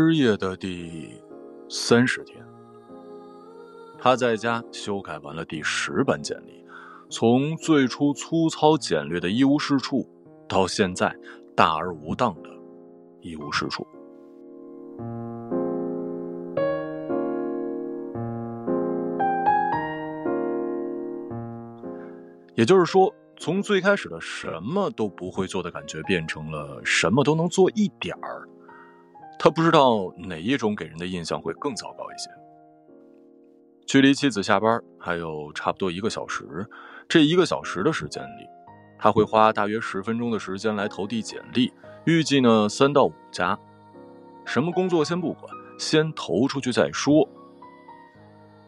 [0.00, 1.20] 失业的第
[1.68, 2.38] 三十天，
[3.98, 6.64] 他在家修改完了第十版简历，
[7.10, 10.08] 从最初粗糙简略的一无是处，
[10.48, 11.12] 到现在
[11.56, 12.50] 大而无当的
[13.20, 13.84] 一无是处。
[22.54, 28.48] 也就是说，从最开始的什么都不会做的感觉，变成了什么都能做一点儿。
[29.38, 32.28] 他不知道哪一种给人的印象会更糟糕一些。
[33.86, 36.66] 距离妻子下班还有差不多一个小时，
[37.08, 38.46] 这一个小时的时间里，
[38.98, 41.72] 他会花大约十分钟的时间来投递简历，
[42.04, 43.58] 预计呢三到五家。
[44.44, 47.28] 什么工作先不管，先投出去再说。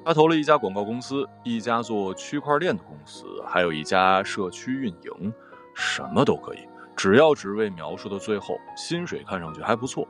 [0.04, 5.32] 他投了一家广告公司，一家做区块链的公司，还有一家社区运营，
[5.74, 6.60] 什么都可以，
[6.96, 10.08] 只要职位描述的最后，薪水看上去还不错。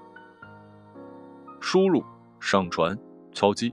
[1.61, 2.03] 输入、
[2.41, 2.99] 上传、
[3.33, 3.73] 敲击，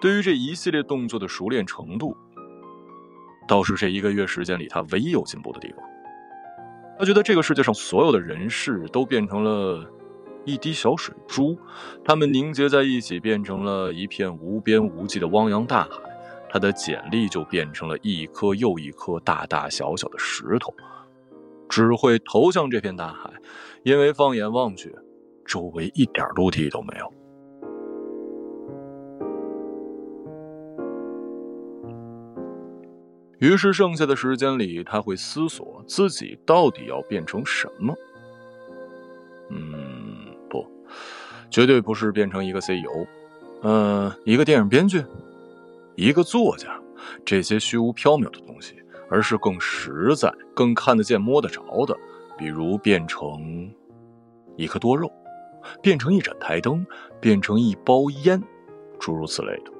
[0.00, 2.16] 对于这一系列动作的熟练程度，
[3.46, 5.78] 倒是这一个月时间里他唯一有进步的地方。
[6.98, 9.84] 他觉得这个世界上所有的人事都变成了
[10.44, 11.58] 一滴小水珠，
[12.04, 15.90] 他们凝结在一起，变成了一片无边无际的汪洋大海。
[16.52, 20.74] 他的简历就变成了一颗又一颗大大小小的石头，
[21.68, 23.30] 只会投向这片大海，
[23.82, 24.94] 因为放眼望去。
[25.50, 27.12] 周围一点陆地都没有，
[33.40, 37.92] 于是剩下的时间里，他会思索自己到底要变成什么。
[39.48, 40.64] 嗯，不，
[41.50, 43.04] 绝对不是变成一个 CEO，
[43.62, 45.04] 嗯，一个电影编剧，
[45.96, 46.80] 一个作家，
[47.24, 48.76] 这些虚无缥缈的东西，
[49.10, 51.96] 而是更实在、更看得见、摸得着的，
[52.38, 53.68] 比如变成
[54.54, 55.10] 一颗多肉。
[55.82, 56.86] 变成一盏台灯，
[57.20, 58.42] 变成一包烟，
[58.98, 59.72] 诸如此类的。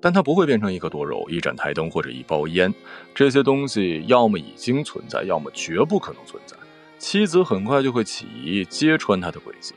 [0.00, 2.72] 但它不会变成一个多肉、一盏台灯或者一包烟。
[3.14, 6.56] 这些东西要么已经存在，要么绝不可能存在。
[6.98, 9.74] 妻子很快就会起疑，揭穿他的诡计。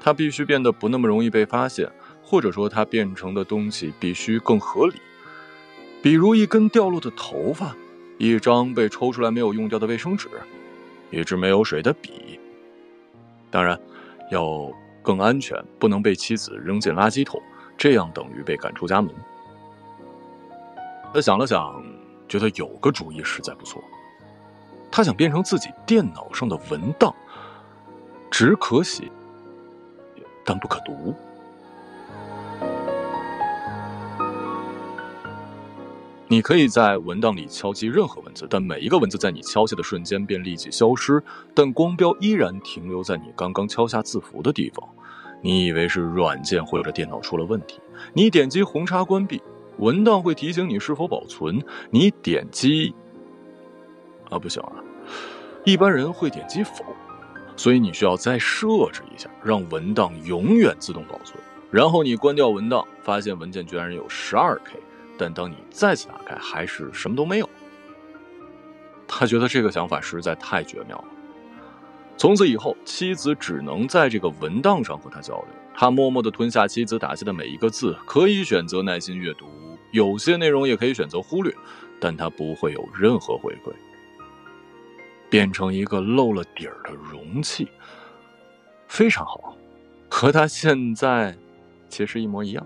[0.00, 1.88] 他必须变得不那么容易被发现，
[2.22, 4.94] 或者说他变成的东西必须更合理。
[6.02, 7.76] 比如一根掉落的头发，
[8.18, 10.28] 一张被抽出来没有用掉的卫生纸，
[11.10, 12.40] 一支没有水的笔。
[13.52, 13.78] 当然，
[14.30, 14.68] 要
[15.02, 17.40] 更安全，不能被妻子扔进垃圾桶，
[17.76, 19.14] 这样等于被赶出家门。
[21.12, 21.84] 他想了想，
[22.26, 23.84] 觉得有个主意实在不错。
[24.90, 27.14] 他想变成自己电脑上的文档，
[28.30, 29.10] 只可写，
[30.44, 31.14] 但不可读。
[36.32, 41.22] 你可以在文档里敲击任何文字，但每一个文字在你敲下的瞬间便立即消失，
[41.52, 44.82] 但光标依然停留在你刚刚敲下字符的地方。
[45.42, 47.80] 你以为是软件或者电脑出了问题，
[48.14, 49.42] 你点击红叉关闭，
[49.76, 51.62] 文档会提醒你是否保存。
[51.90, 52.94] 你点击，
[54.30, 54.72] 啊不行啊，
[55.66, 56.82] 一般人会点击否，
[57.56, 61.38] 所以你需要再设置一下，让文档永远自动保存。
[61.70, 64.80] 然后你关掉文档，发现文件居然有十二 K。
[65.18, 67.48] 但当你再次打开，还是什么都没有。
[69.06, 71.04] 他觉得这个想法实在太绝妙了。
[72.16, 75.46] 从此以后，妻子只能在这个文档上和他交流。
[75.74, 79.46] 他默默地吞下妻子打下的每一个字，可以选择耐心阅读，
[79.90, 81.54] 有些内容也可以选择忽略，
[81.98, 83.72] 但他不会有任何回馈。
[85.30, 87.68] 变成一个漏了底儿的容器，
[88.86, 89.56] 非常好，
[90.10, 91.34] 和他现在
[91.88, 92.64] 其实一模一样。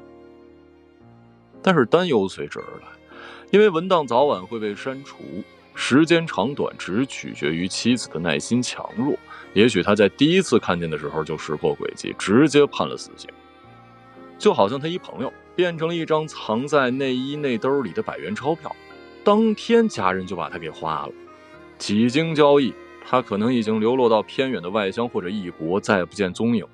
[1.67, 2.87] 但是担忧随之而来，
[3.51, 5.17] 因为文档早晚会被删除，
[5.75, 9.19] 时间长短只取决于妻子的耐心强弱。
[9.53, 13.29] 也许他在第一次看见的时候就识破诡计，直接判了死刑。
[14.39, 18.71] 就好像他一朋友变成了一张藏在内衣内兜里的百元钞票，
[19.25, 21.13] 当天家人就把他给花了。
[21.79, 22.73] 几经交易，
[23.05, 26.65] 他可能已经流落到偏远的外乡或者异国，再也不见踪影。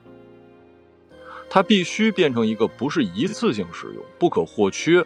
[1.54, 5.04] 它必须变成一个不是一次性使用、不可或缺，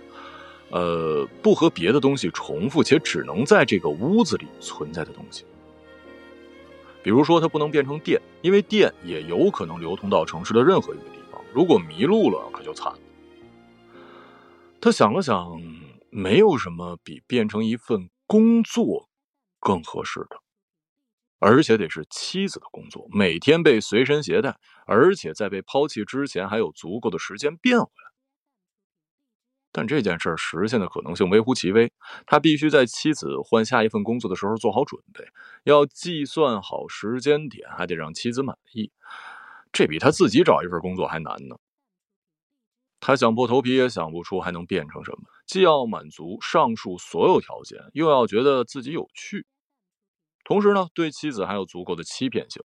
[0.71, 5.45] 呃，不和别的东西重复且只能在这个屋子里存在的东西。
[7.03, 11.43] 比如说，它不能变成电，因为电也有可能流通到城市的任何一个地方。
[11.53, 12.99] 如果迷路了，可就惨了。
[14.81, 15.61] 他想了想，
[16.11, 19.09] 没有什么比变成一份工作
[19.59, 20.37] 更合适的。
[21.39, 28.13] 而且得是妻子的工作，每天被随身携带，而且在被抛弃之前还有足够的时间变回来。
[29.73, 31.93] 但这件事实现的可能性微乎其微。
[32.27, 35.27] 他必须在妻子换下一份工作的时候做好准备，
[35.65, 38.91] 要计算好时间点，还得让妻子满意。
[39.73, 41.57] 这比他自己找一份工作还难呢。
[43.01, 49.47] 他想破头皮也想不出还能变成什么，既要满足上述所有条件，又要觉得自己有趣，
[50.43, 52.63] 同时呢，对妻子还有足够的欺骗性。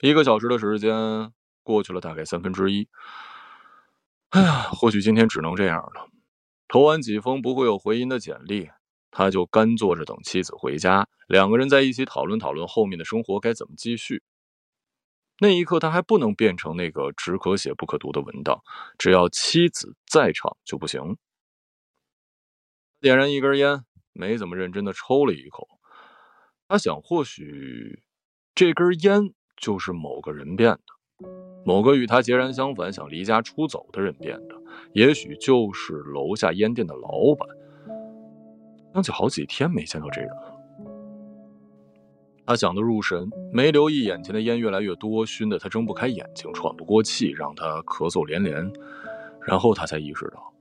[0.00, 1.32] 一个小时的时间
[1.62, 2.88] 过去了，大概三分之一。
[4.30, 6.08] 哎呀，或许今天只能这样了。
[6.66, 8.70] 投完几封不会有回音的简历，
[9.10, 14.22] 他就干坐着等妻子回家，两个人在一起讨论讨论后面的生活该怎么继续。
[15.40, 18.62] 那一刻，他还不能变成那个只可写不可读的文档，
[18.98, 21.16] 只要妻子在场就不行。
[23.00, 25.68] 点燃一根烟，没怎么认真的抽了一口。
[26.66, 28.02] 他想，或许
[28.54, 31.26] 这根烟就是某个人变的。
[31.64, 34.54] 某个与他截然相反、想离家出走的人变的，
[34.92, 37.48] 也许就是楼下烟店的老板。
[38.92, 40.54] 想起好几天没见到这人了，
[42.46, 48.70] 他想得入神，没留意眼前的烟越来越多，熏得他睁不开眼睛，喘不过气，让他咳嗽连连。
[49.46, 50.52] 然后他才意识到，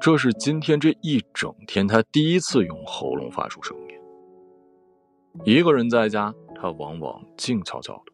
[0.00, 3.84] 这是今天这一整天他第一次用喉咙发出声音。
[5.44, 6.32] 一个人在家，
[6.64, 8.12] 他往往静悄悄的。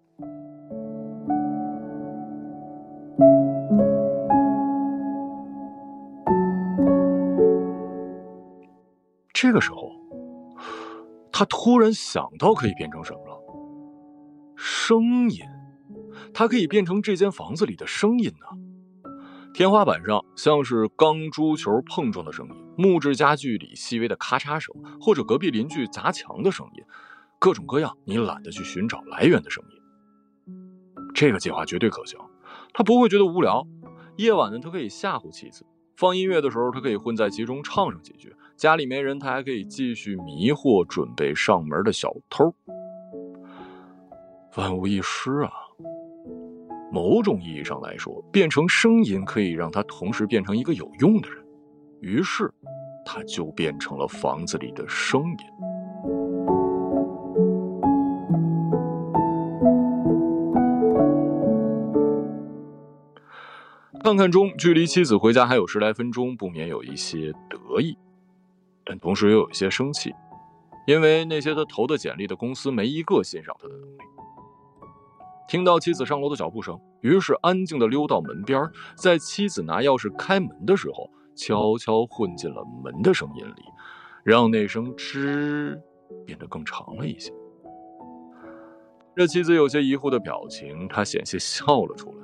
[9.32, 9.93] 这个时候，
[11.31, 13.41] 他突然想到可以变成什么了？
[14.56, 15.44] 声音，
[16.35, 18.47] 他可以变成这间房子里的声音呢。
[19.55, 26.82] 天花板上像是钢珠球碰撞的声音，木质家具里细微的咔嚓声，或者隔壁邻居砸墙的声音，
[27.40, 29.81] 各种各样你懒得去寻找来源的声音。
[31.14, 32.20] 这个计划绝对可行，
[32.75, 33.66] 他不会觉得无聊。
[34.19, 35.64] 夜晚呢，他可以吓唬妻子。
[35.96, 38.34] 放音乐的时候，他可以混在其中唱上几句。
[38.56, 42.54] 家里没人，他还可以继续迷惑准备上门的小偷。
[44.56, 45.50] 万无一失啊！
[46.92, 51.42] 某种意义上来说，变成声音可以让他同时变成一个有用的人。
[52.00, 52.52] 于是，
[53.06, 55.69] 他就变成了房子里的声音。
[64.10, 67.96] 看看钟，距离妻子回家还有十来分钟，不免有一些得意，
[68.84, 70.12] 但同时又有一些生气，
[70.84, 73.98] 因为那些他投的简历的公司没一个欣赏他的能力。
[75.46, 83.62] 听到妻子上楼的脚步声，于是安静的溜到门边，在妻子拿钥匙开门的时候，悄悄混进了门的声音里，
[84.24, 85.80] 让那声吱
[86.26, 87.32] 变得更长了一些。
[89.14, 92.19] 这妻子有些疑惑的表情，他险些笑了出来。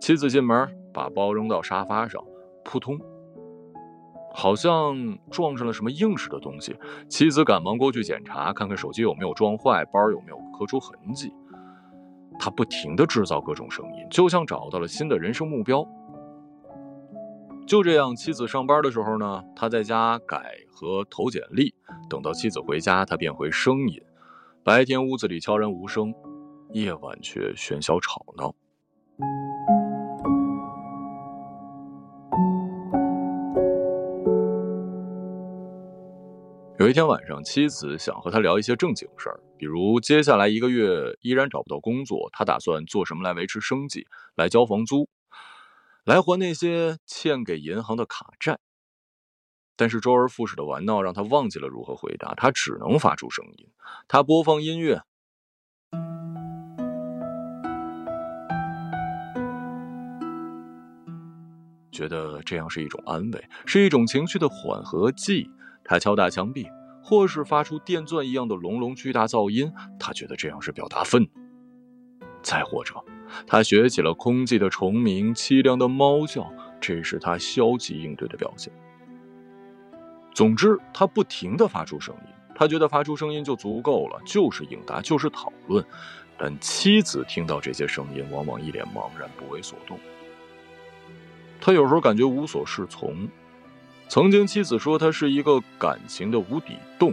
[0.00, 2.22] 妻子进门，把包扔到沙发上，
[2.64, 2.98] 扑通，
[4.32, 6.76] 好像撞上了什么硬实的东西。
[7.08, 11.32] 妻子赶忙过去检查，看看手机有没有撞坏，包有没有磕出痕迹。
[12.38, 15.86] 他不停地制造各种声音，就像找到了新的人生目标。
[17.66, 21.74] 就这样，妻子上班的时候呢，他在家改和投简历；
[22.08, 24.00] 等到妻子回家，他变回声音。
[24.62, 26.14] 白天屋子里悄然无声，
[26.72, 28.54] 夜晚却喧嚣吵闹。
[36.86, 45.08] 有一天晚上，妻子想和他聊一些正经事儿，比如接下来一个月依然找不到工作，他打算做什么来维持生计，来交房租，
[46.04, 48.60] 来还那些欠给银行的卡债。
[49.74, 53.68] 但是周而复始的玩闹让他忘记了如何回答，他只能发出声音。
[54.06, 55.02] 他播放音乐，
[61.90, 65.50] 觉得这样是一种安慰，是一种情绪的缓和剂。
[65.88, 66.66] 他敲打墙壁，
[67.08, 71.28] 或是发出电钻一样的隆隆巨大噪音，他觉得这样是表达愤怒；
[72.42, 72.96] 再或者，
[73.46, 78.72] 他学起了空寂的虫鸣、凄凉的猫叫，这是他消极应对的表现。
[80.34, 85.86] 总之，他不停地发出声音，他觉得发出声音就足够了，就是应答，就是讨论。
[86.36, 89.96] 但妻子听到这些声音，往往一脸茫然，不为所动。
[91.60, 93.28] 他有时候感觉无所适从。
[94.08, 97.12] 曾经，妻子说他是一个感情的无底洞，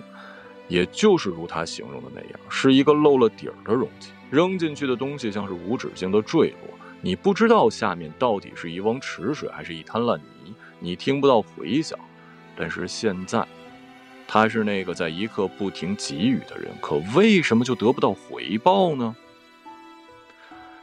[0.67, 11.99] 也就是如他形容的那样，是一个漏了底儿的容器，扔进去的东西像是无止境的坠落，你不知道下面到底是一汪池水还是一滩烂泥，你听不到回响。
[12.55, 13.45] 但是现在，
[14.27, 19.15] 他是那个在一刻不停给予的人，可为什么就得不到回报呢？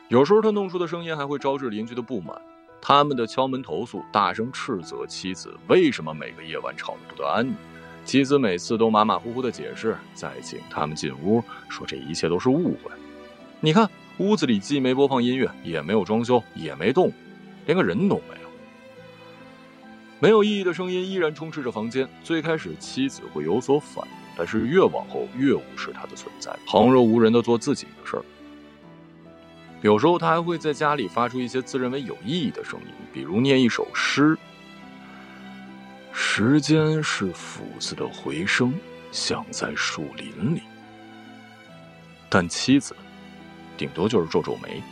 [0.08, 2.36] 有时候他弄出的声音还会招致邻居的不满。
[2.82, 7.54] 他们的敲门投诉，大声斥责妻子为什么每个夜晚吵得不得安宁。
[8.04, 12.90] 妻子每次都马马虎虎的解释，再请他们进屋，说这一切都是误会。
[13.60, 17.12] 你看，屋子里既没播放音乐，也没有装修，也没动，
[17.66, 18.48] 连个人都没有。
[20.18, 22.08] 没有意义的声音依然充斥着房间。
[22.24, 28.24] 最开始，妻子会有所反应，但是越往后越无视他的存在，旁若无人的做自己的事儿。
[29.82, 34.36] 有时候，他还会在家里发出一些自认为有意义的声音，比如念一首诗。
[36.12, 38.74] 时间是斧子的回声，
[39.10, 40.62] 像在树林里。
[42.28, 42.94] 但妻子，
[43.76, 44.82] 顶多就是皱皱眉。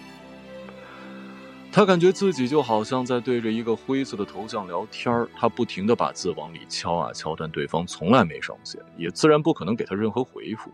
[1.71, 10.73] 他感觉自己就好像在对着一个灰色的头像聊天他不停的把字往里敲啊敲，但对方从来没上线，也自然不可能给他任何回复。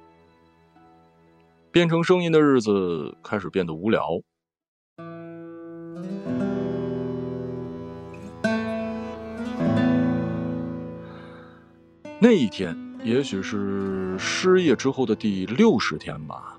[1.74, 4.22] 变成声音的日子开始变得无聊。
[12.20, 16.56] 那一天，也许是失业之后的第六十天吧，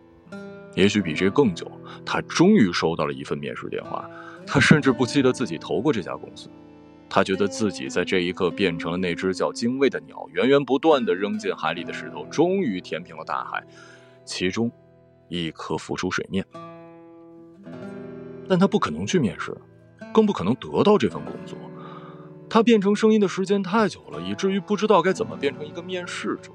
[0.73, 1.71] 也许比这更久。
[2.05, 4.05] 他终于收到了一份面试电话，
[4.45, 6.49] 他甚至不记得自己投过这家公司。
[7.07, 13.63] 他觉得自己在这一刻变成了那只叫精卫的鸟，源源不断的扔进海里的石头，终于填平了大海，
[14.25, 14.69] 其中
[15.27, 16.45] 一颗浮出水面。
[18.47, 19.55] 但他不可能去面试，
[20.13, 21.57] 更不可能得到这份工作。
[22.47, 26.51] 他变成声音的时间太久了，以至于不知道该怎么变成一个面试者。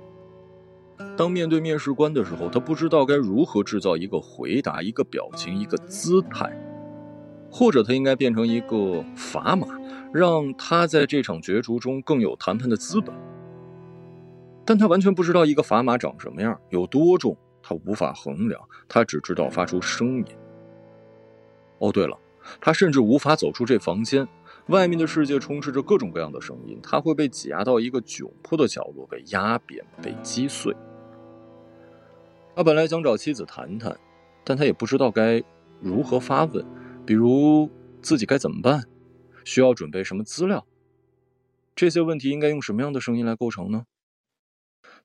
[1.17, 6.57] 当面对面试官的时候，他不知道该如何制造一个回答、一个表情、一个姿态，
[7.51, 9.67] 或者他应该变成一个砝码，
[10.13, 13.15] 让他在这场角逐中更有谈判的资本。
[14.65, 17.37] 但他完全不知道一个砝码长什么样，有多重，
[17.71, 18.61] 他无法衡量。
[18.89, 20.27] 他只知道发出声音。
[21.79, 22.19] 哦，对了，
[22.61, 24.27] 他甚至无法走出这房间。
[24.67, 30.75] 外面的世界充斥着各种各样的声音，他会被挤压到一个窘迫的角落，被压扁，被击碎。
[32.57, 33.97] 他本来想找妻子谈谈，
[34.45, 35.43] 但他也不知道该
[35.81, 36.65] 如何发问，
[37.07, 37.71] 比如
[38.03, 38.85] 自己该怎么办，
[39.45, 40.67] 需要准备什么资料，
[41.77, 43.85] 这些问题应该用什么样的声音来构成呢？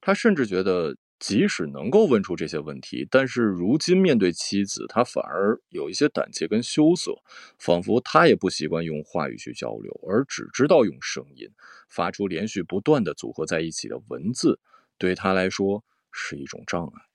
[0.02, 0.96] 他甚至觉得。
[1.18, 7.14] 即使能够问出这些问题，但是如今面对妻子，他反而有一些胆怯跟羞涩，
[7.58, 11.50] 仿佛他也不习惯用话语去交流，而只知道用声音
[11.90, 14.60] 发出连续不断的组合在一起的文字，
[14.98, 17.06] 对他来说是一种障碍。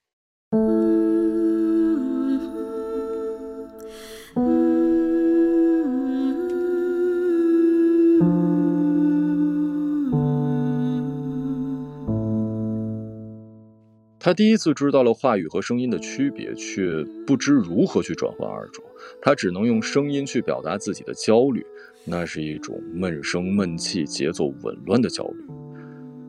[14.22, 18.82] 他第一次知道了话语和声音的区别，却不知如何去转换二者。
[19.22, 21.64] 他只能用声音去表达自己的焦虑，
[22.04, 25.46] 那是一种闷声闷气、节奏紊乱的焦虑，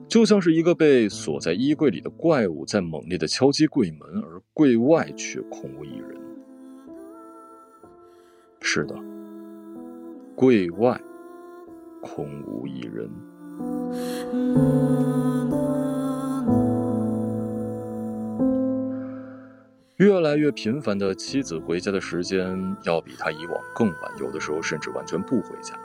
[0.07, 6.17] 就像是一个被锁在衣柜里的怪物在猛烈的敲击柜门，而柜外却空无一人。
[8.61, 8.95] 是的，
[10.33, 10.97] 柜外
[12.01, 13.09] 空无一人。
[20.01, 25.79] 越来越频繁的妻子回家的时间要比他以往更晚，有的时候甚至完全不回家。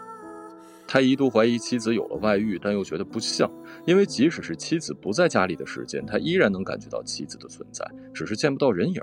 [0.89, 3.47] 他一度怀疑妻子有了外遇，但又觉得不像，
[3.85, 9.03] 因为即使是妻子不在家里的时间，他依然能感觉到妻子的存在，只是见不到人影。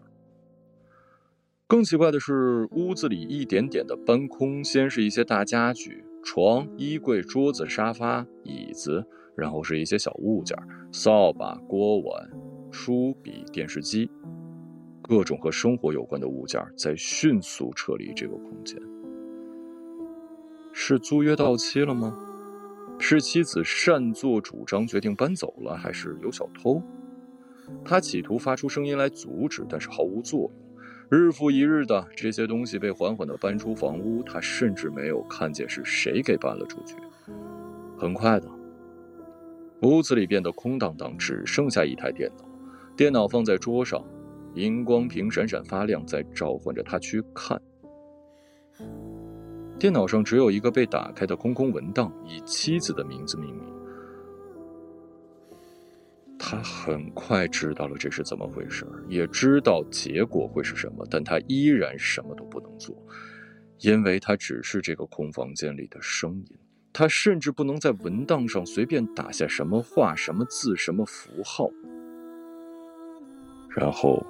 [1.67, 9.05] 更奇怪的是，屋子里一点点的搬空，先是一些大家具，床、衣柜、桌子、沙发、椅子，
[9.35, 10.57] 然后是一些小物件，
[10.91, 12.31] 扫把、锅碗、
[12.71, 14.09] 书笔、电视机。
[15.03, 18.81] 各种和生活有关的物件在迅速撤离这个空间。
[20.71, 22.17] 是租约到期了吗？
[22.99, 26.81] 是妻子擅作主张决定搬走了，还是有小偷？
[27.83, 30.51] 他企图发出声音来阻止，但是毫无作用。
[31.09, 36.95] 日复一日的，这些东西被缓缓的搬出房屋，他甚至没有看见是谁给搬了出去。
[37.97, 38.49] 很快的，
[39.81, 42.45] 屋子里变得空荡荡，只剩下一台电脑，
[42.95, 44.03] 电脑放在桌上。
[44.55, 47.61] 荧光屏闪闪发亮，在召唤着他去看。
[49.79, 53.63] 电脑上只有一个被打开的空空文档，以妻子的名字命名。
[56.37, 62.95] 他很快知道了这是怎么回事，也知道结果会是什么，但他依然什么都不能做，
[63.79, 66.57] 因为他只是这个空房间里的声音。
[66.91, 71.69] 他甚至不能在文档上随便打下什么话、什么字、什么符号，
[73.75, 74.23] 然后。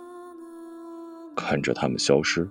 [1.35, 2.49] 看着他们消失。